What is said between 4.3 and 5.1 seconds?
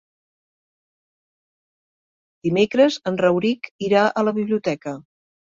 biblioteca.